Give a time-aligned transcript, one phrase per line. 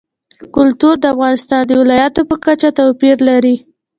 [0.55, 3.55] کلتور د افغانستان د ولایاتو په کچه توپیر لري.